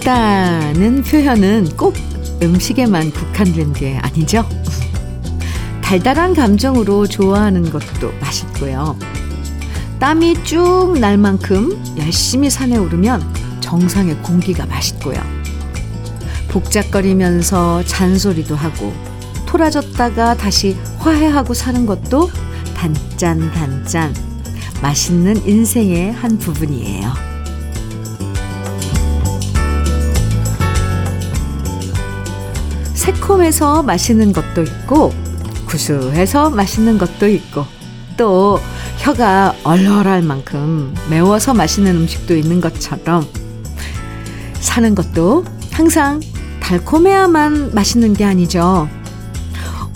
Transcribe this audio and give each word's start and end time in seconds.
맛있다는 0.00 1.02
표현은 1.02 1.76
꼭 1.76 1.94
음식에만 2.42 3.12
국한된 3.12 3.72
게 3.72 3.98
아니죠. 3.98 4.46
달달한 5.82 6.34
감정으로 6.34 7.06
좋아하는 7.06 7.70
것도 7.70 8.12
맛있고요. 8.20 8.96
땀이 9.98 10.44
쭉 10.44 10.98
날 10.98 11.18
만큼 11.18 11.82
열심히 11.98 12.48
산에 12.50 12.76
오르면 12.76 13.22
정상의 13.60 14.16
공기가 14.22 14.66
맛있고요. 14.66 15.18
복잡거리면서 16.48 17.84
잔소리도 17.84 18.56
하고 18.56 18.92
토라졌다가 19.46 20.36
다시 20.36 20.76
화해하고 20.98 21.54
사는 21.54 21.86
것도 21.86 22.30
단짠 22.74 23.52
단짠 23.52 24.14
맛있는 24.82 25.46
인생의 25.46 26.12
한 26.12 26.38
부분이에요. 26.38 27.29
새콤해서 33.30 33.84
맛있는 33.84 34.32
것도 34.32 34.62
있고 34.62 35.12
구수해서 35.66 36.50
맛있는 36.50 36.98
것도 36.98 37.28
있고 37.28 37.64
또 38.16 38.58
혀가 38.98 39.54
얼얼할 39.62 40.22
만큼 40.22 40.94
매워서 41.08 41.54
맛있는 41.54 41.94
음식도 41.94 42.34
있는 42.36 42.60
것처럼 42.60 43.24
사는 44.54 44.94
것도 44.94 45.44
항상 45.70 46.20
달콤해야만 46.60 47.72
맛있는 47.72 48.14
게 48.14 48.24
아니죠. 48.24 48.88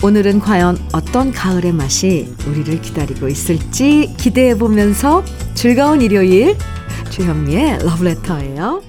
오늘은 0.01 0.39
과연 0.39 0.77
어떤 0.93 1.33
가을의 1.33 1.73
맛이 1.73 2.33
우리를 2.47 2.81
기다리고 2.81 3.27
있을지 3.27 4.13
기대해 4.17 4.57
보면서 4.57 5.23
즐거운 5.55 6.01
일요일 6.01 6.55
주현미의 7.09 7.79
러브레터예요. 7.79 8.81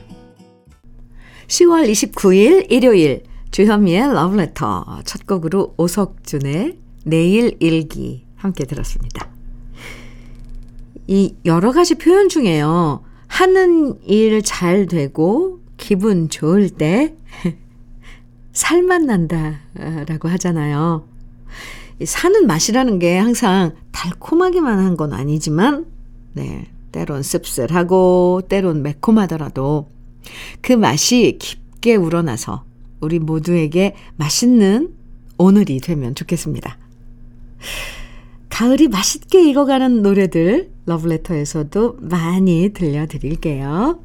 10월 1.49 1.91
29일 1.91 2.71
일요일 2.71 3.25
주현미의 3.51 4.13
러브레터 4.13 5.01
첫 5.05 5.27
곡으로 5.27 5.75
오석준의 5.79 6.79
내일 7.05 7.57
일기 7.61 8.25
함께 8.37 8.65
들었습니다. 8.65 9.31
이 11.07 11.35
여러 11.45 11.73
가지 11.73 11.95
표현 11.95 12.29
중에요. 12.29 13.03
하는 13.29 13.99
일 14.05 14.43
잘 14.43 14.87
되고 14.87 15.61
기분 15.77 16.29
좋을 16.29 16.71
때 16.71 17.15
살맛 18.53 19.03
난다라고 19.03 20.29
하잖아요. 20.31 21.07
사는 22.05 22.47
맛이라는 22.47 22.99
게 22.99 23.17
항상 23.19 23.75
달콤하기만 23.93 24.79
한 24.81 24.97
건 24.97 25.13
아니지만, 25.15 25.87
네, 26.35 26.67
때론 26.93 27.23
씁쓸하고, 27.23 28.43
때론 28.49 28.83
매콤하더라도 28.83 29.89
그 30.61 30.73
맛이 30.73 31.39
깊게 31.41 31.97
우러나서 31.97 32.65
우리 33.01 33.19
모두에게 33.19 33.95
맛있는 34.17 34.91
오늘이 35.39 35.81
되면 35.81 36.15
좋겠습니다. 36.15 36.79
가을이 38.49 38.89
맛있게 38.89 39.49
익어가는 39.51 40.03
노래들 40.03 40.71
러브레터에서도 40.87 41.99
많이 42.01 42.71
들려드릴게요. 42.73 44.01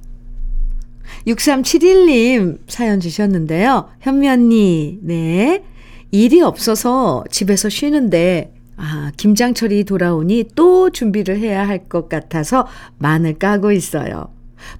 6371님 1.27 2.59
사연 2.67 2.99
주셨는데요. 2.99 3.89
현미 4.01 4.27
언니, 4.29 4.99
네. 5.01 5.63
일이 6.11 6.41
없어서 6.41 7.23
집에서 7.31 7.69
쉬는데, 7.69 8.53
아, 8.75 9.11
김장철이 9.15 9.83
돌아오니 9.85 10.45
또 10.55 10.89
준비를 10.89 11.37
해야 11.39 11.65
할 11.67 11.87
것 11.87 12.09
같아서 12.09 12.67
마늘 12.97 13.35
까고 13.37 13.71
있어요. 13.71 14.29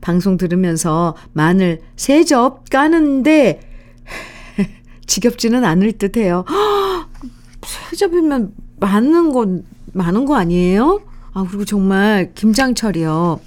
방송 0.02 0.38
들으면서 0.38 1.16
마늘 1.34 1.80
세 1.96 2.24
접 2.26 2.70
까는데, 2.70 3.62
지겹지는 5.12 5.66
않을 5.66 5.92
듯 5.94 6.16
해요. 6.16 6.46
세 7.66 7.98
접이면 7.98 8.54
많은 8.80 9.34
건, 9.34 9.66
많은 9.92 10.24
거 10.26 10.36
아니에요? 10.36 11.02
아, 11.34 11.46
그리고 11.46 11.66
정말 11.66 12.32
김장철이요. 12.34 13.42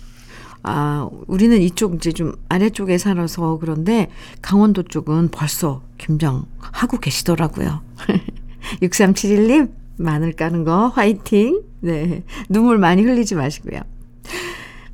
아, 0.65 1.09
우리는 1.27 1.59
이쪽 1.63 1.95
이제 1.95 2.13
좀 2.13 2.35
아래쪽에 2.51 2.99
살아서 2.99 3.57
그런데 3.59 4.11
강원도 4.43 4.83
쪽은 4.83 5.31
벌써 5.31 5.81
김장하고 5.97 6.99
계시더라고요. 7.01 7.81
6371님, 8.83 9.71
마늘 9.97 10.33
까는 10.33 10.65
거 10.65 10.89
화이팅! 10.89 11.63
네. 11.81 12.25
눈물 12.51 12.77
많이 12.77 13.03
흘리지 13.03 13.37
마시고요. 13.37 13.81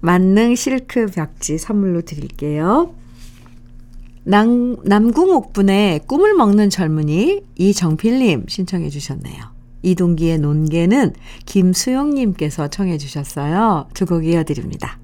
만능 0.01 0.55
실크 0.55 1.07
벽지 1.07 1.59
선물로 1.59 2.03
드릴게요. 2.03 2.95
남, 4.25 4.77
남궁옥분의 4.85 6.01
꿈을 6.07 6.35
먹는 6.35 6.71
젊은이 6.71 7.43
이정필님 7.57 8.45
신청해 8.49 8.91
주셨네요. 8.91 9.61
이동기의 9.83 10.39
논개는 10.39 11.15
김수영님께서 11.47 12.69
청해 12.69 12.99
주셨어요. 12.99 13.89
두 13.95 14.05
곡 14.07 14.27
이어드립니다. 14.27 14.99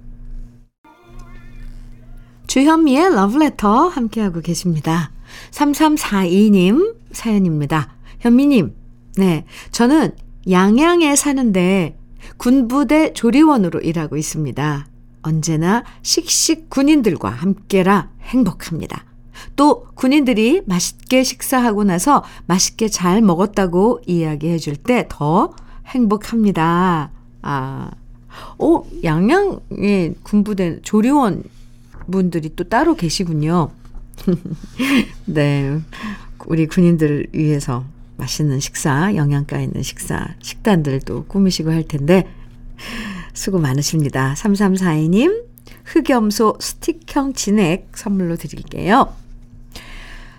주현미의 2.47 3.15
러브레터 3.15 3.89
함께하고 3.89 4.41
계십니다. 4.41 5.11
3342님 5.51 6.95
사연입니다. 7.13 7.95
현미님, 8.21 8.75
네. 9.17 9.45
저는 9.73 10.13
양양에 10.51 11.17
사는데 11.17 11.99
군부대 12.37 13.13
조리원으로 13.15 13.81
일하고 13.81 14.17
있습니다. 14.17 14.87
언제나 15.27 15.83
씩씩 16.03 16.71
군인들과 16.71 17.29
함께라 17.29 18.11
행복합니다. 18.23 19.05
또 19.57 19.87
군인들이 19.95 20.63
맛있게 20.67 21.23
식사하고 21.23 21.85
나서 21.85 22.25
맛있게 22.47 22.89
잘 22.89 23.21
먹었다고 23.23 24.01
이야기해 24.07 24.59
줄 24.59 24.77
때 24.77 25.07
더 25.09 25.55
행복합니다. 25.87 27.11
아, 27.43 27.91
오, 28.59 28.87
양양에 29.05 30.15
군부대 30.23 30.81
조리원 30.83 31.43
분들이 32.11 32.51
또 32.57 32.65
따로 32.65 32.95
계시군요. 32.95 33.71
네. 35.27 35.81
우리 36.47 36.67
군인들을 36.67 37.29
위해서 37.33 37.85
맛있는 38.17 38.61
식사, 38.61 39.15
영양가 39.15 39.61
있는 39.61 39.83
식사, 39.83 40.29
식단들도 40.41 41.25
꾸미시고 41.27 41.71
할 41.71 41.83
텐데, 41.83 42.27
수고 43.37 43.59
많으십니다. 43.59 44.35
3342님, 44.37 45.45
흑염소 45.85 46.57
스틱형 46.59 47.35
진액 47.35 47.89
선물로 47.95 48.37
드릴게요. 48.37 49.13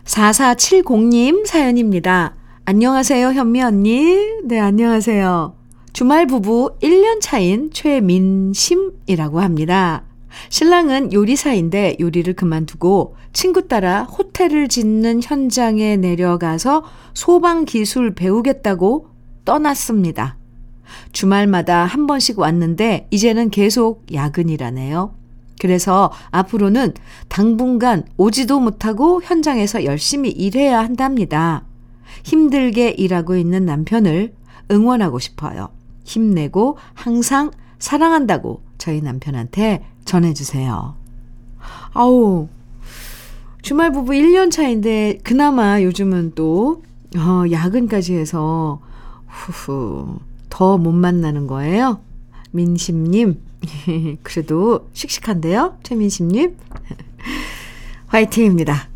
4470님 0.05 1.45
사연입니다. 1.45 2.35
안녕하세요, 2.65 3.33
현미 3.33 3.61
언니. 3.61 4.17
네, 4.43 4.59
안녕하세요. 4.59 5.55
주말 5.93 6.27
부부 6.27 6.75
1년 6.81 7.19
차인 7.21 7.69
최민심이라고 7.71 9.41
합니다. 9.41 10.03
신랑은 10.49 11.13
요리사인데 11.13 11.97
요리를 11.99 12.33
그만두고 12.33 13.15
친구 13.33 13.67
따라 13.67 14.03
호텔을 14.03 14.67
짓는 14.67 15.21
현장에 15.23 15.97
내려가서 15.97 16.83
소방 17.13 17.65
기술 17.65 18.13
배우겠다고 18.13 19.09
떠났습니다. 19.45 20.36
주말마다 21.11 21.85
한 21.85 22.07
번씩 22.07 22.39
왔는데 22.39 23.07
이제는 23.11 23.49
계속 23.49 24.05
야근이라네요. 24.13 25.13
그래서 25.59 26.11
앞으로는 26.31 26.93
당분간 27.27 28.03
오지도 28.17 28.59
못하고 28.59 29.21
현장에서 29.23 29.85
열심히 29.85 30.29
일해야 30.29 30.79
한답니다. 30.79 31.63
힘들게 32.23 32.89
일하고 32.91 33.35
있는 33.35 33.65
남편을 33.65 34.33
응원하고 34.71 35.19
싶어요. 35.19 35.69
힘내고 36.03 36.77
항상 36.93 37.51
사랑한다고 37.79 38.61
저희 38.77 39.01
남편한테 39.01 39.83
전해주세요. 40.05 40.95
아우, 41.93 42.47
주말 43.61 43.91
부부 43.91 44.13
1년 44.13 44.51
차인데, 44.51 45.19
그나마 45.23 45.81
요즘은 45.81 46.33
또, 46.35 46.83
어, 47.17 47.43
야근까지 47.51 48.13
해서, 48.15 48.79
후후, 49.27 50.19
더 50.57 50.75
못 50.79 50.91
만나는 50.91 51.45
거예요? 51.45 52.01
민심님, 52.49 53.39
그래도 54.23 54.89
씩씩한데요? 54.93 55.77
최민심님? 55.83 56.57
화이팅입니다. 58.07 58.89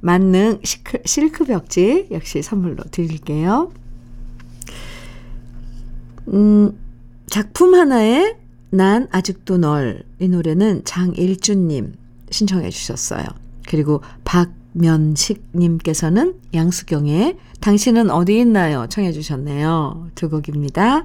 만능 0.00 0.58
시크, 0.64 0.98
실크 1.04 1.44
벽지 1.44 2.08
역시 2.10 2.42
선물로 2.42 2.82
드릴게요. 2.90 3.70
음, 6.32 6.76
작품 7.28 7.74
하나에 7.74 8.36
난 8.70 9.06
아직도 9.12 9.58
널. 9.58 10.02
이 10.18 10.26
노래는 10.26 10.82
장일주님 10.84 11.94
신청해 12.30 12.70
주셨어요. 12.70 13.24
그리고 13.68 14.00
박면식님께서는 14.24 16.34
양수경의 16.54 17.36
당신은 17.60 18.10
어디 18.10 18.38
있나요? 18.38 18.86
청해 18.88 19.12
주셨네요. 19.12 20.08
두 20.14 20.30
곡입니다. 20.30 21.04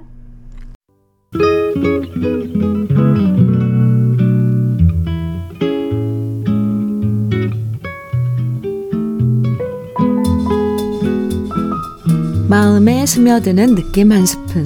마음에 12.48 13.06
스며드는 13.06 13.75
느낌 13.75 14.13
한 14.13 14.25
스푼. 14.25 14.66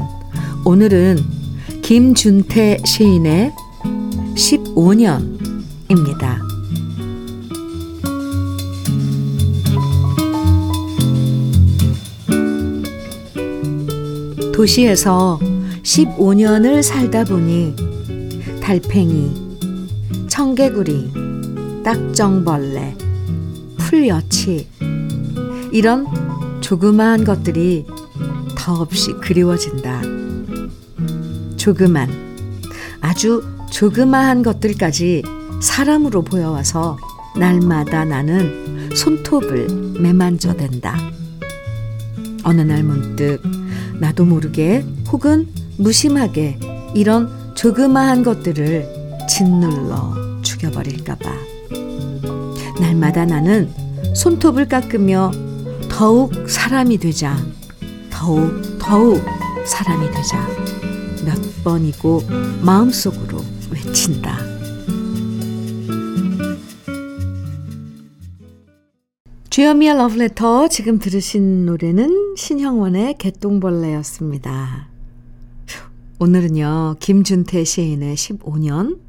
오늘은 0.65 1.17
김준태 1.81 2.83
시인의 2.85 3.51
15년입니다. 4.35 6.46
도시에서 14.57 15.39
15년을 15.83 16.81
살다 16.81 17.25
보니 17.25 17.75
달팽이, 18.59 19.31
청개구리, 20.27 21.11
딱정벌레, 21.83 22.95
풀여치 23.77 24.67
이런 25.71 26.07
조그마한 26.59 27.23
것들이 27.23 27.85
더없이 28.57 29.13
그리워진다. 29.21 30.01
조그만, 31.55 32.09
아주 32.99 33.43
조그마한 33.69 34.41
것들까지 34.41 35.21
사람으로 35.61 36.23
보여와서 36.23 36.97
날마다 37.37 38.05
나는 38.05 38.89
손톱을 38.95 39.67
매만져댄다. 40.01 40.97
어느 42.43 42.61
날 42.61 42.81
문득 42.81 43.56
나도 43.99 44.25
모르게 44.25 44.85
혹은 45.11 45.47
무심하게 45.77 46.59
이런 46.93 47.29
조그마한 47.55 48.23
것들을 48.23 48.87
짓눌러 49.27 50.41
죽여버릴까봐. 50.41 51.29
날마다 52.79 53.25
나는 53.25 53.69
손톱을 54.15 54.67
깎으며 54.67 55.31
더욱 55.89 56.31
사람이 56.49 56.97
되자, 56.99 57.35
더욱, 58.09 58.77
더욱 58.79 59.23
사람이 59.65 60.11
되자 60.11 60.47
몇 61.25 61.63
번이고 61.63 62.23
마음속으로 62.61 63.43
외친다. 63.71 64.56
주여미의 69.57 69.97
러브레터 69.97 70.67
지금 70.67 70.99
들으신 70.99 71.65
노래는 71.65 72.35
신형원의 72.37 73.15
개똥벌레였습니다. 73.17 74.87
오늘은요 76.19 76.97
김준태 76.99 77.63
시인의 77.63 78.15
15년 78.15 78.99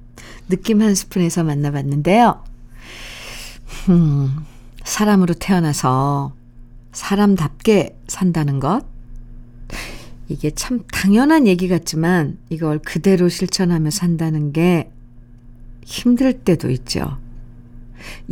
느낌 0.49 0.81
한 0.81 0.95
스푼에서 0.95 1.45
만나봤는데요. 1.45 2.43
음, 3.91 4.37
사람으로 4.85 5.35
태어나서 5.35 6.33
사람답게 6.93 7.99
산다는 8.07 8.59
것 8.59 8.87
이게 10.31 10.51
참 10.53 10.81
당연한 10.91 11.47
얘기 11.47 11.69
같지만 11.69 12.39
이걸 12.49 12.79
그대로 12.79 13.29
실천하며 13.29 13.91
산다는 13.91 14.55
게 14.55 14.91
힘들 15.85 16.33
때도 16.33 16.71
있죠. 16.71 17.19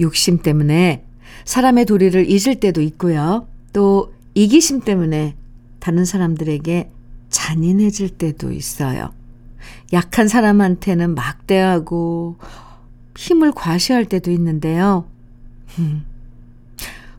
욕심 0.01 0.39
때문에 0.39 1.03
사람의 1.45 1.85
도리를 1.87 2.29
잊을 2.29 2.57
때도 2.61 2.81
있고요. 2.83 3.47
또 3.73 4.13
이기심 4.35 4.81
때문에 4.81 5.37
다른 5.79 6.05
사람들에게 6.05 6.91
잔인해질 7.31 8.11
때도 8.11 8.53
있어요. 8.53 9.13
약한 9.93 10.29
사람한테는 10.29 11.15
막대하고 11.15 12.37
힘을 13.17 13.53
과시할 13.53 14.05
때도 14.05 14.31
있는데요. 14.31 15.07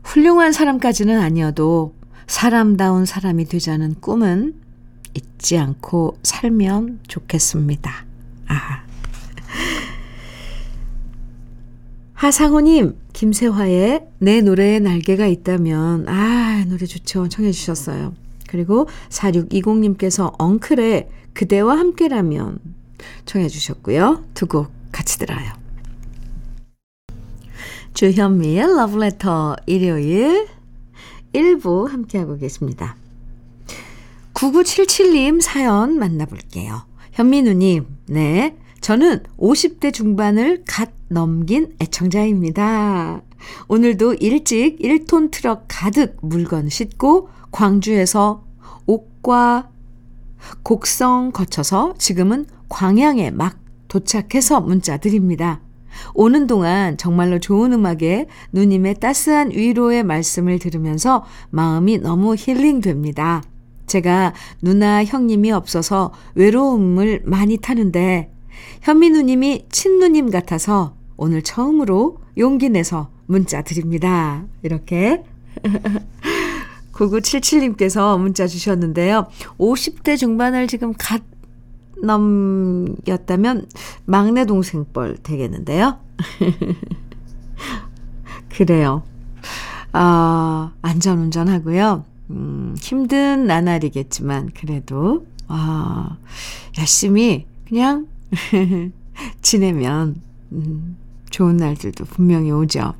훌륭한 0.02 0.52
사람까지는 0.52 1.20
아니어도 1.20 1.94
사람다운 2.26 3.04
사람이 3.04 3.46
되자는 3.46 3.96
꿈은 4.00 4.54
잊지 5.14 5.58
않고 5.58 6.18
살면 6.22 7.00
좋겠습니다. 7.08 8.04
아. 8.48 8.82
하상호님, 12.18 12.98
김세화의 13.12 14.08
내 14.18 14.40
노래에 14.40 14.80
날개가 14.80 15.28
있다면, 15.28 16.08
아, 16.08 16.64
노래 16.68 16.84
좋죠. 16.84 17.28
청해주셨어요. 17.28 18.12
그리고 18.48 18.88
4620님께서 19.08 20.34
엉클의 20.36 21.08
그대와 21.32 21.78
함께라면 21.78 22.58
청해주셨고요. 23.24 24.24
두 24.34 24.46
곡 24.48 24.72
같이 24.90 25.16
들어요. 25.20 25.52
주현미의 27.94 28.66
러브레터 28.66 29.54
일요일 29.66 30.48
1부 31.32 31.88
함께하고 31.88 32.36
계십니다. 32.36 32.96
9977님 34.34 35.40
사연 35.40 36.00
만나볼게요. 36.00 36.82
현민우님, 37.12 37.86
네. 38.06 38.56
저는 38.88 39.20
50대 39.36 39.92
중반을 39.92 40.62
갓 40.66 40.88
넘긴 41.08 41.74
애청자입니다. 41.78 43.20
오늘도 43.68 44.14
일찍 44.14 44.78
1톤 44.78 45.30
트럭 45.30 45.66
가득 45.68 46.16
물건 46.22 46.70
싣고 46.70 47.28
광주에서 47.50 48.46
옥과 48.86 49.68
곡성 50.62 51.32
거쳐서 51.32 51.96
지금은 51.98 52.46
광양에 52.70 53.30
막 53.30 53.58
도착해서 53.88 54.62
문자 54.62 54.96
드립니다. 54.96 55.60
오는 56.14 56.46
동안 56.46 56.96
정말로 56.96 57.38
좋은 57.38 57.74
음악에 57.74 58.26
누님의 58.52 59.00
따스한 59.00 59.50
위로의 59.50 60.02
말씀을 60.02 60.58
들으면서 60.58 61.26
마음이 61.50 61.98
너무 61.98 62.36
힐링됩니다. 62.38 63.42
제가 63.86 64.32
누나 64.62 65.04
형님이 65.04 65.52
없어서 65.52 66.10
외로움을 66.36 67.20
많이 67.26 67.58
타는데 67.58 68.32
현미 68.82 69.10
누님이 69.10 69.66
친누님 69.70 70.30
같아서 70.30 70.94
오늘 71.16 71.42
처음으로 71.42 72.18
용기 72.36 72.68
내서 72.68 73.10
문자 73.26 73.62
드립니다. 73.62 74.44
이렇게 74.62 75.24
9977님께서 76.92 78.18
문자 78.18 78.46
주셨는데요. 78.46 79.26
50대 79.58 80.16
중반을 80.16 80.66
지금 80.66 80.94
갓 80.96 81.22
넘겼다면 82.02 83.66
막내 84.04 84.44
동생 84.44 84.84
뻘 84.92 85.16
되겠는데요. 85.22 85.98
그래요. 88.48 89.02
아, 89.92 90.72
안전 90.82 91.18
운전하고요. 91.18 92.04
음, 92.30 92.74
힘든 92.80 93.46
나날이겠지만 93.46 94.50
그래도 94.54 95.26
아, 95.48 96.18
열심히 96.78 97.46
그냥 97.66 98.06
지내면 99.42 100.20
음, 100.52 100.96
좋은 101.30 101.56
날들도 101.56 102.04
분명히 102.06 102.50
오죠. 102.50 102.94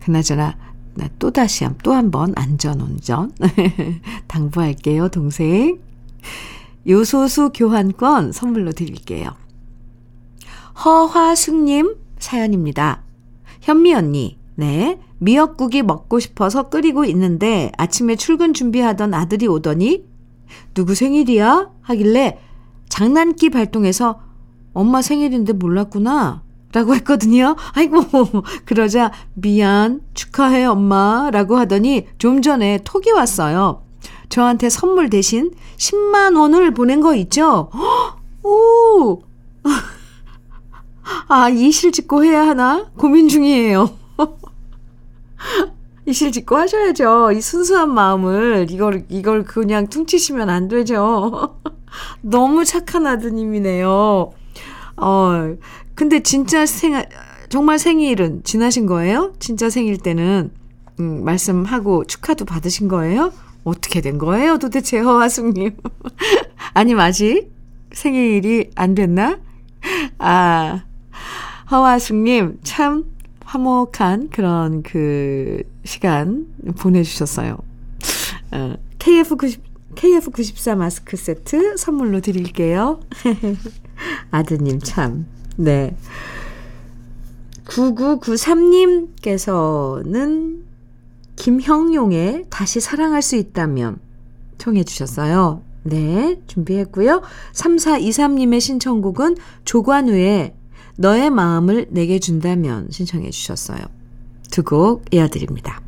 그나저나 0.00 0.56
나 0.94 1.08
또다시 1.18 1.66
또 1.82 1.92
한 1.94 2.10
번 2.10 2.32
안전운전 2.36 3.32
당부할게요, 4.28 5.08
동생. 5.08 5.78
요소수 6.86 7.50
교환권 7.54 8.32
선물로 8.32 8.72
드릴게요. 8.72 9.30
허화숙님 10.84 11.96
사연입니다. 12.18 13.02
현미 13.60 13.94
언니, 13.94 14.38
네. 14.56 14.98
미역국이 15.18 15.82
먹고 15.82 16.18
싶어서 16.18 16.68
끓이고 16.68 17.04
있는데 17.04 17.70
아침에 17.78 18.16
출근 18.16 18.52
준비하던 18.52 19.14
아들이 19.14 19.46
오더니 19.46 20.04
누구 20.74 20.94
생일이야? 20.96 21.70
하길래 21.80 22.40
장난기 22.88 23.50
발동해서 23.50 24.20
엄마 24.72 25.02
생일인데 25.02 25.52
몰랐구나. 25.54 26.42
라고 26.72 26.94
했거든요. 26.94 27.54
아이고, 27.74 28.00
그러자 28.64 29.12
미안, 29.34 30.00
축하해, 30.14 30.64
엄마. 30.64 31.30
라고 31.30 31.56
하더니 31.56 32.06
좀 32.16 32.40
전에 32.40 32.80
톡이 32.82 33.10
왔어요. 33.10 33.82
저한테 34.30 34.70
선물 34.70 35.10
대신 35.10 35.52
10만 35.76 36.38
원을 36.38 36.72
보낸 36.72 37.00
거 37.02 37.14
있죠? 37.16 37.70
오! 38.42 39.22
아, 41.28 41.48
이실 41.50 41.92
짓고 41.92 42.24
해야 42.24 42.46
하나? 42.46 42.90
고민 42.96 43.28
중이에요. 43.28 43.90
이실 46.06 46.32
짓고 46.32 46.56
하셔야죠. 46.56 47.32
이 47.32 47.40
순수한 47.42 47.92
마음을, 47.92 48.66
이걸, 48.70 49.04
이걸 49.10 49.44
그냥 49.44 49.88
퉁치시면 49.88 50.48
안 50.48 50.68
되죠. 50.68 51.58
너무 52.22 52.64
착한 52.64 53.06
아드님이네요. 53.06 54.32
어, 54.96 55.56
근데 55.94 56.20
진짜 56.22 56.66
생, 56.66 57.02
정말 57.48 57.78
생일은 57.78 58.42
지나신 58.44 58.86
거예요? 58.86 59.34
진짜 59.38 59.70
생일 59.70 59.98
때는, 59.98 60.50
음, 61.00 61.24
말씀하고 61.24 62.04
축하도 62.04 62.44
받으신 62.44 62.88
거예요? 62.88 63.32
어떻게 63.64 64.00
된 64.00 64.18
거예요? 64.18 64.58
도대체 64.58 64.98
허화숙님. 64.98 65.76
아니, 66.74 66.94
아직 66.94 67.52
생일이 67.92 68.70
안 68.74 68.94
됐나? 68.94 69.38
아, 70.18 70.84
허화숙님, 71.70 72.60
참 72.62 73.04
화목한 73.44 74.30
그런 74.30 74.82
그 74.82 75.62
시간 75.84 76.46
보내주셨어요. 76.78 77.58
어, 78.52 78.74
KF90, 78.98 79.60
KF94 79.94 80.76
마스크 80.76 81.16
세트 81.16 81.76
선물로 81.76 82.20
드릴게요. 82.20 83.00
아드님 84.30 84.80
참. 84.80 85.26
네. 85.56 85.96
9993님께서는 87.66 90.62
김형용의 91.36 92.46
다시 92.50 92.80
사랑할 92.80 93.22
수 93.22 93.36
있다면 93.36 93.98
청해 94.58 94.84
주셨어요. 94.84 95.62
네, 95.84 96.40
준비했고요. 96.46 97.22
3423님의 97.54 98.60
신청곡은 98.60 99.36
조관우의 99.64 100.54
너의 100.96 101.30
마음을 101.30 101.86
내게 101.90 102.18
준다면 102.18 102.88
신청해 102.90 103.30
주셨어요. 103.30 103.80
두 104.50 104.62
곡 104.62 105.06
이어드립니다. 105.12 105.80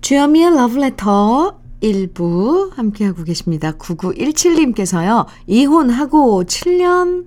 주여미의 0.00 0.54
러브레터 0.56 1.61
1부 1.82 2.74
함께하고 2.74 3.24
계십니다. 3.24 3.72
9917님께서요. 3.72 5.26
이혼하고 5.46 6.44
7년 6.44 7.26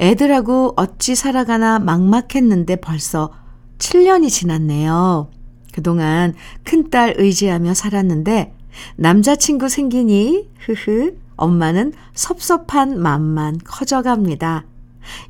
애들하고 0.00 0.74
어찌 0.76 1.14
살아가나 1.14 1.78
막막했는데 1.78 2.76
벌써 2.76 3.30
7년이 3.78 4.28
지났네요. 4.28 5.30
그동안 5.72 6.34
큰딸 6.64 7.14
의지하며 7.18 7.74
살았는데 7.74 8.54
남자친구 8.96 9.68
생기니 9.68 10.50
흐흐 10.58 11.16
엄마는 11.36 11.92
섭섭한 12.12 13.00
마음만 13.00 13.58
커져갑니다. 13.64 14.64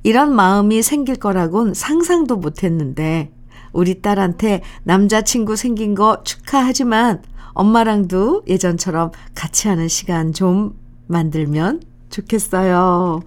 이런 0.03 0.35
마음이 0.35 0.83
생길 0.83 1.17
거라곤 1.17 1.75
상상도 1.75 2.37
못 2.37 2.63
했는데 2.63 3.33
우리 3.73 4.01
딸한테 4.01 4.63
남자친구 4.85 5.57
생긴 5.57 5.95
거 5.95 6.23
축하하지만 6.23 7.23
엄마랑도 7.55 8.43
예전처럼 8.47 9.13
같이 9.35 9.69
하는 9.69 9.89
시간 9.89 10.33
좀 10.33 10.75
만들면 11.07 11.83
좋겠어요. 12.11 13.23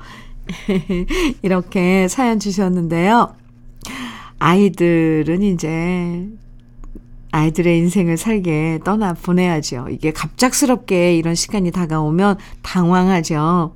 이렇게 1.42 2.08
사연 2.08 2.40
주셨는데요. 2.40 3.36
아이들은 4.40 5.42
이제 5.42 6.28
아이들의 7.32 7.78
인생을 7.78 8.18
살게 8.18 8.80
떠나 8.84 9.14
보내야죠. 9.14 9.88
이게 9.90 10.12
갑작스럽게 10.12 11.16
이런 11.18 11.36
시간이 11.36 11.72
다가오면 11.72 12.38
당황하죠. 12.62 13.76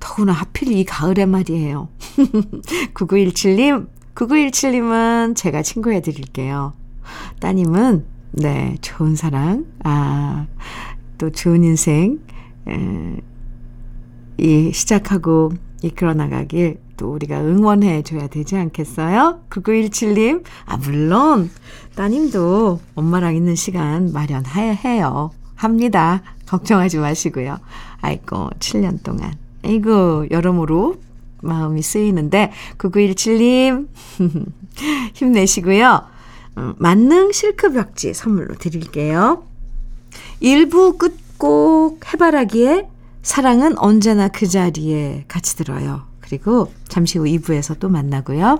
더구나 0.00 0.32
하필 0.32 0.72
이 0.72 0.84
가을에 0.84 1.26
말이에요. 1.26 1.88
9917님, 2.94 3.86
9917님은 4.14 5.36
제가 5.36 5.62
친구해 5.62 6.00
드릴게요. 6.00 6.72
따님은, 7.40 8.04
네, 8.34 8.76
좋은 8.80 9.14
사랑, 9.14 9.66
아, 9.84 10.46
또 11.18 11.30
좋은 11.30 11.64
인생, 11.64 12.18
에, 12.66 13.20
이, 14.38 14.72
시작하고 14.72 15.52
이끌어 15.82 16.14
나가길 16.14 16.78
또 16.96 17.12
우리가 17.12 17.40
응원해 17.40 18.02
줘야 18.02 18.28
되지 18.28 18.56
않겠어요? 18.56 19.42
9917님, 19.50 20.44
아, 20.64 20.78
물론, 20.78 21.50
따님도 21.94 22.80
엄마랑 22.94 23.36
있는 23.36 23.54
시간 23.54 24.12
마련해요. 24.12 25.30
합니다. 25.54 26.22
걱정하지 26.46 26.98
마시고요. 26.98 27.58
아이고, 28.00 28.48
7년 28.58 29.02
동안. 29.02 29.34
아이고, 29.62 30.30
여러모로 30.30 30.96
마음이 31.42 31.82
쓰이는데, 31.82 32.50
9917님, 32.78 33.88
힘내시고요. 35.14 36.11
음, 36.58 36.74
만능 36.78 37.32
실크 37.32 37.72
벽지 37.72 38.14
선물로 38.14 38.56
드릴게요. 38.56 39.44
1부 40.42 40.98
끝곡 40.98 42.12
해바라기에 42.12 42.88
사랑은 43.22 43.78
언제나 43.78 44.28
그 44.28 44.46
자리에 44.46 45.24
같이 45.28 45.56
들어요. 45.56 46.02
그리고 46.20 46.72
잠시 46.88 47.18
후 47.18 47.24
2부에서 47.24 47.78
또 47.78 47.88
만나고요. 47.88 48.58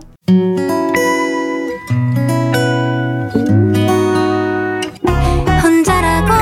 혼자라고 5.63 6.33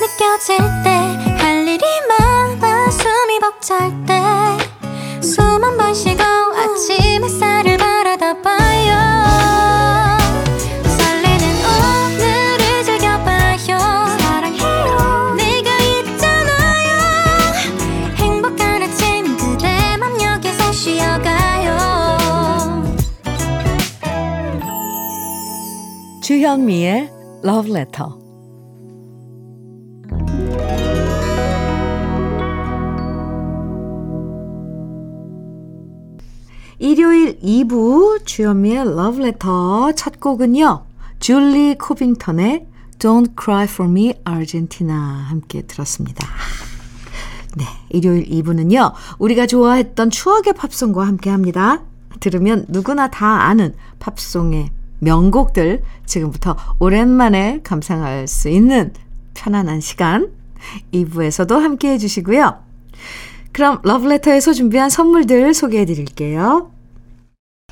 느껴질 0.00 0.58
때 0.84 0.98
할 1.38 1.66
일이 1.66 1.84
많아 2.08 2.90
숨이 2.90 3.40
벅찰 3.40 3.90
때 4.06 4.20
주현미의 26.48 27.12
Love 27.44 27.70
Letter. 27.70 28.10
일요일 36.78 37.38
2부 37.40 38.24
주현미의 38.24 38.78
Love 38.78 39.22
Letter 39.22 39.94
첫 39.94 40.18
곡은요. 40.20 40.86
줄리 41.20 41.76
코빙턴의 41.76 42.66
Don't 42.98 43.32
Cry 43.38 43.64
For 43.64 43.90
Me 43.90 44.14
Argentina 44.26 44.94
함께 45.28 45.60
들었습니다. 45.66 46.26
네, 47.58 47.64
일요일 47.90 48.24
2부는요. 48.24 48.94
우리가 49.18 49.46
좋아했던 49.46 50.08
추억의 50.08 50.54
팝송과 50.54 51.06
함께 51.06 51.28
합니다. 51.28 51.82
들으면 52.20 52.64
누구나 52.68 53.10
다 53.10 53.42
아는 53.42 53.74
팝송의 53.98 54.77
명곡들 55.00 55.82
지금부터 56.06 56.56
오랜만에 56.78 57.60
감상할 57.62 58.26
수 58.26 58.48
있는 58.48 58.92
편안한 59.34 59.80
시간 59.80 60.32
2부에서도 60.92 61.58
함께 61.58 61.92
해주시고요. 61.92 62.58
그럼 63.52 63.80
러브레터에서 63.82 64.52
준비한 64.52 64.90
선물들 64.90 65.54
소개해 65.54 65.84
드릴게요. 65.84 66.72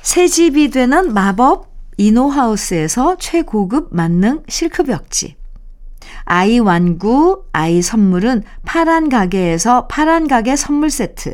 새 0.01 0.27
집이 0.27 0.69
되는 0.69 1.13
마법 1.13 1.67
이노하우스에서 1.97 3.17
최고급 3.17 3.89
만능 3.91 4.43
실크벽지 4.47 5.35
아이 6.25 6.59
완구, 6.59 7.45
아이 7.53 7.81
선물은 7.81 8.43
파란 8.65 9.09
가게에서 9.09 9.87
파란 9.87 10.27
가게 10.27 10.55
선물 10.55 10.89
세트. 10.89 11.33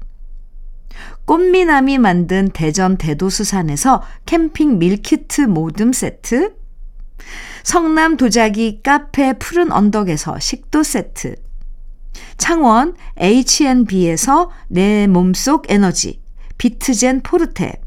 꽃미남이 1.25 1.97
만든 1.97 2.49
대전 2.49 2.97
대도수산에서 2.97 4.01
캠핑 4.25 4.79
밀키트 4.79 5.41
모듬 5.41 5.93
세트 5.93 6.55
성남 7.63 8.17
도자기 8.17 8.81
카페 8.81 9.33
푸른 9.33 9.71
언덕에서 9.71 10.39
식도 10.39 10.83
세트 10.83 11.35
창원 12.37 12.95
H&B에서 13.17 14.49
내 14.67 15.07
몸속 15.07 15.69
에너지 15.69 16.21
비트젠 16.57 17.21
포르테 17.21 17.81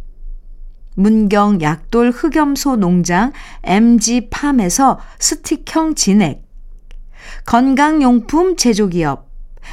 문경 0.96 1.60
약돌 1.60 2.10
흑염소 2.10 2.76
농장 2.76 3.32
MG팜에서 3.64 5.00
스틱형 5.18 5.96
진액, 5.96 6.44
건강용품 7.46 8.56
제조기업 8.56 9.28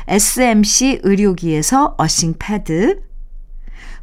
SMC 0.08 1.02
의료기에서 1.04 1.96
어싱 1.98 2.36
패드, 2.40 3.02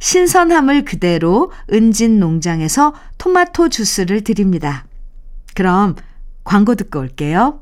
신선함을 0.00 0.84
그대로 0.84 1.52
은진 1.72 2.18
농장에서 2.18 2.94
토마토 3.18 3.68
주스를 3.68 4.22
드립니다. 4.22 4.86
그럼 5.54 5.96
광고 6.44 6.74
듣고 6.74 7.00
올게요. 7.00 7.60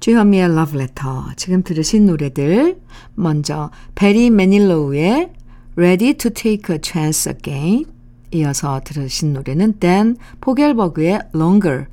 주현미의 0.00 0.54
러브레터 0.54 1.32
지금 1.36 1.62
들으신 1.62 2.06
노래들. 2.06 2.80
먼저 3.14 3.70
베리 3.94 4.30
매닐로우의 4.30 5.32
Ready 5.76 6.14
to 6.14 6.30
Take 6.30 6.74
a 6.74 6.80
Chance 6.82 7.32
Again. 7.32 7.84
이어서 8.32 8.80
들으신 8.84 9.32
노래는 9.32 9.74
댄 9.74 10.16
포겔버그의 10.40 11.20
Longer. 11.34 11.86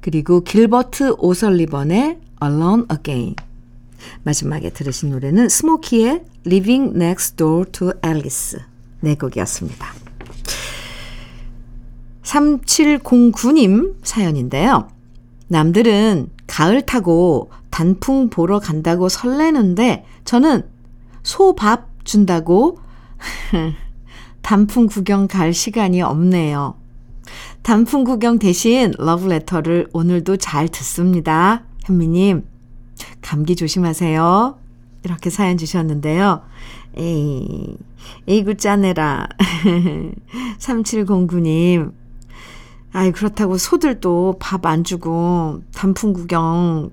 그리고 0.00 0.42
길버트 0.42 1.14
오설리번의 1.18 2.18
Alone 2.42 2.84
Again. 2.92 3.36
마지막에 4.22 4.70
들으신 4.70 5.10
노래는 5.10 5.48
스모키의 5.48 6.24
Living 6.46 6.92
Next 6.94 7.36
Door 7.36 7.70
to 7.72 7.92
Alice 8.04 8.58
네 9.00 9.14
곡이었습니다. 9.14 9.86
3709님 12.22 13.96
사연인데요. 14.02 14.88
남들은 15.48 16.30
가을 16.46 16.82
타고 16.82 17.50
단풍 17.70 18.30
보러 18.30 18.58
간다고 18.58 19.08
설레는데 19.08 20.04
저는 20.24 20.62
소밥 21.22 21.88
준다고 22.04 22.78
단풍 24.42 24.86
구경 24.86 25.26
갈 25.26 25.52
시간이 25.52 26.02
없네요. 26.02 26.76
단풍 27.62 28.04
구경 28.04 28.38
대신 28.38 28.92
러브레터를 28.98 29.88
오늘도 29.92 30.36
잘 30.36 30.68
듣습니다. 30.68 31.64
현미님, 31.84 32.44
감기 33.22 33.56
조심하세요. 33.56 34.58
이렇게 35.04 35.30
사연 35.30 35.58
주셨는데요. 35.58 36.42
에이, 36.96 37.76
에이구 38.26 38.56
짜내라. 38.56 39.28
3709님. 40.58 41.92
아이, 42.92 43.12
그렇다고 43.12 43.58
소들도 43.58 44.36
밥 44.38 44.66
안 44.66 44.84
주고 44.84 45.62
단풍 45.74 46.12
구경, 46.12 46.90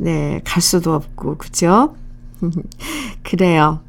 네, 0.00 0.40
갈 0.44 0.62
수도 0.62 0.94
없고, 0.94 1.36
그죠? 1.36 1.94
그래요. 3.22 3.80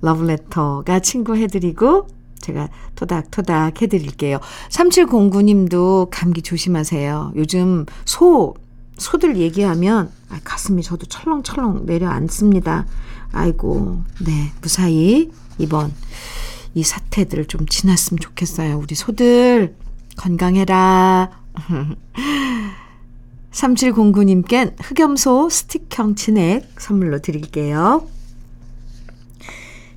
러브레터가 0.00 1.00
친구 1.00 1.36
해드리고, 1.36 2.06
제가 2.40 2.68
토닥토닥 2.94 3.82
해드릴게요. 3.82 4.38
3709님도 4.70 6.08
감기 6.10 6.40
조심하세요. 6.40 7.32
요즘 7.36 7.84
소, 8.06 8.54
소들 9.00 9.36
얘기하면 9.38 10.12
아, 10.28 10.38
가슴이 10.44 10.82
저도 10.82 11.06
철렁철렁 11.06 11.86
내려앉습니다. 11.86 12.86
아이고, 13.32 14.02
네, 14.24 14.52
무사히 14.60 15.30
이번 15.58 15.92
이 16.74 16.82
사태들 16.82 17.46
좀 17.46 17.66
지났으면 17.66 18.20
좋겠어요. 18.20 18.78
우리 18.78 18.94
소들 18.94 19.74
건강해라. 20.16 21.30
3709님께 23.50 24.74
흑염소 24.80 25.48
스틱형 25.48 26.14
진액 26.14 26.70
선물로 26.78 27.20
드릴게요. 27.20 28.06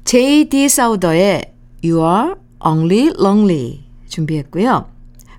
J.D. 0.05 0.69
사우더의 0.69 1.53
You 1.83 2.01
Are 2.03 2.35
Only 2.65 3.13
Lonely 3.19 3.83
준비했고요. 4.07 4.92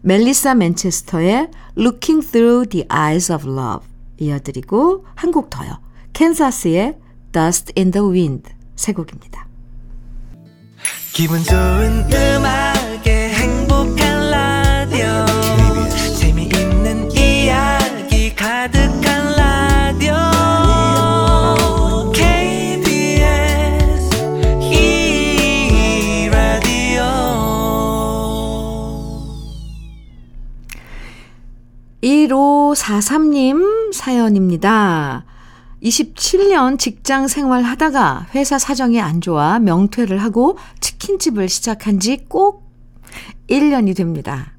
멜리사 0.05 0.55
맨체스터의 0.55 1.49
Looking 1.79 2.31
Through 2.31 2.69
the 2.69 2.87
Eyes 2.93 3.33
of 3.33 3.49
Love 3.49 3.88
이어드리고 4.19 5.07
한 5.14 5.33
곡 5.33 5.49
더요. 5.49 5.81
캔사스의 6.12 6.99
Dust 7.33 7.73
in 7.77 7.90
the 7.90 8.07
Wind 8.07 8.51
세 8.77 8.93
곡입니다. 8.93 9.49
기분 11.14 11.43
좋은 11.43 12.05
음악 12.12 12.74
1543님 32.05 33.93
사연입니다. 33.93 35.25
27년 35.83 36.79
직장 36.79 37.29
생활 37.29 37.62
하다가 37.62 38.27
회사 38.35 38.59
사정이 38.59 39.01
안 39.01 39.21
좋아 39.23 39.59
명퇴를 39.59 40.19
하고 40.23 40.59
치킨집을 40.81 41.49
시작한 41.49 42.01
지 42.01 42.19
꼭 42.29 42.64
1년이 43.49 43.97
됩니다. 43.97 44.53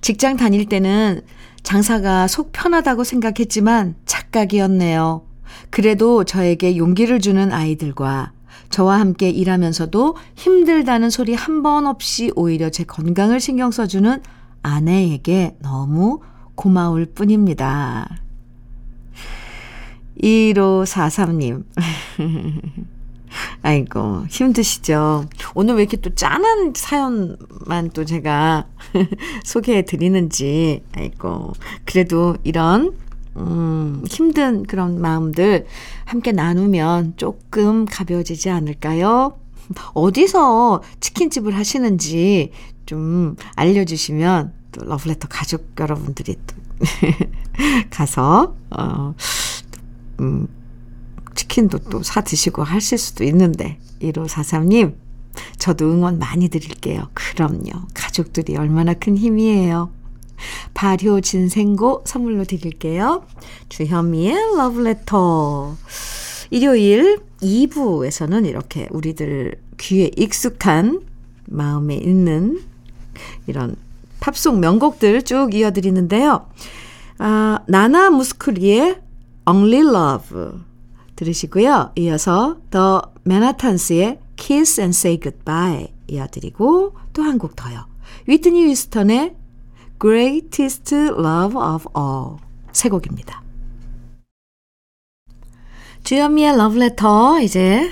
직장 0.00 0.36
다닐 0.36 0.66
때는 0.66 1.22
장사가 1.62 2.26
속 2.28 2.52
편하다고 2.52 3.04
생각했지만 3.04 3.94
착각이었네요. 4.04 5.22
그래도 5.70 6.24
저에게 6.24 6.76
용기를 6.76 7.20
주는 7.20 7.50
아이들과 7.52 8.32
저와 8.70 8.98
함께 9.00 9.30
일하면서도 9.30 10.16
힘들다는 10.34 11.08
소리 11.10 11.34
한 11.34 11.62
번 11.62 11.86
없이 11.86 12.30
오히려 12.36 12.68
제 12.70 12.84
건강을 12.84 13.40
신경 13.40 13.70
써주는 13.70 14.20
아내에게 14.62 15.56
너무 15.62 16.20
고마울 16.54 17.06
뿐입니다. 17.06 18.08
1543님. 20.22 21.64
아이고, 23.62 24.24
힘드시죠? 24.28 25.26
오늘 25.54 25.74
왜 25.74 25.82
이렇게 25.82 25.96
또 25.96 26.14
짠한 26.14 26.72
사연만 26.76 27.90
또 27.92 28.04
제가 28.04 28.66
소개해 29.44 29.82
드리는지, 29.82 30.82
아이고. 30.94 31.52
그래도 31.84 32.36
이런, 32.44 32.94
음, 33.36 34.04
힘든 34.08 34.62
그런 34.62 35.00
마음들 35.00 35.66
함께 36.04 36.30
나누면 36.30 37.14
조금 37.16 37.84
가벼워지지 37.84 38.50
않을까요? 38.50 39.38
어디서 39.94 40.82
치킨집을 41.00 41.56
하시는지 41.56 42.52
좀 42.86 43.36
알려주시면 43.56 44.52
또 44.74 44.84
러브레터 44.84 45.28
가족 45.28 45.72
여러분들이 45.78 46.36
또 46.46 46.56
가서, 47.90 48.56
어, 48.70 49.14
음, 50.20 50.48
치킨도 51.34 51.78
또 51.90 52.02
사 52.02 52.20
드시고 52.22 52.62
하실 52.62 52.98
수도 52.98 53.24
있는데, 53.24 53.78
1543님, 54.00 54.94
저도 55.58 55.90
응원 55.90 56.18
많이 56.18 56.48
드릴게요. 56.48 57.08
그럼요. 57.14 57.86
가족들이 57.94 58.56
얼마나 58.56 58.94
큰 58.94 59.16
힘이에요. 59.16 59.90
발효 60.74 61.20
진생고 61.20 62.04
선물로 62.06 62.44
드릴게요. 62.44 63.24
주현미의 63.68 64.56
러브레터. 64.56 65.76
일요일 66.50 67.20
2부에서는 67.40 68.46
이렇게 68.46 68.88
우리들 68.90 69.54
귀에 69.78 70.10
익숙한 70.16 71.02
마음에 71.46 71.96
있는 71.96 72.62
이런 73.46 73.76
팝송 74.24 74.58
명곡들 74.60 75.20
쭉 75.22 75.52
이어드리는데요. 75.54 76.48
아, 77.18 77.58
나나 77.68 78.08
무스크리의 78.08 78.98
Only 79.46 79.80
Love 79.86 80.38
들으시고요. 81.14 81.92
이어서 81.96 82.56
The 82.70 83.00
Manhattans 83.26 84.16
Kiss 84.36 84.80
and 84.80 84.96
Say 84.96 85.20
Goodbye 85.20 85.92
이어드리고 86.08 86.94
또 87.12 87.22
한 87.22 87.38
곡 87.38 87.54
더요. 87.54 87.84
위트니 88.26 88.64
위스턴의 88.64 89.36
Greatest 90.00 90.94
Love 90.94 91.60
of 91.60 91.86
All 91.94 92.38
세 92.72 92.88
곡입니다. 92.88 93.42
주현미의 96.02 96.56
러브레터 96.56 97.40
이제 97.42 97.90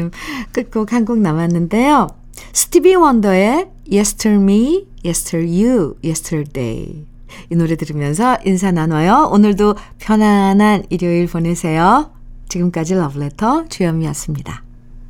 끝곡 0.52 0.94
한 0.94 1.04
곡 1.04 1.18
남았는데요. 1.18 2.08
스티비 2.54 2.94
원더의 2.94 3.73
Yesterday 3.90 4.42
Me, 4.42 4.86
Yesterday 5.04 5.62
You, 5.62 5.94
Yesterday 6.02 7.06
이 7.50 7.56
노래 7.56 7.76
들으면서 7.76 8.38
인사 8.44 8.70
나눠요. 8.70 9.28
오늘도 9.32 9.74
편안한 9.98 10.84
일요일 10.90 11.26
보내세요. 11.26 12.10
지금까지 12.48 12.94
러브레터 12.94 13.68
주현미였습니다. 13.68 14.63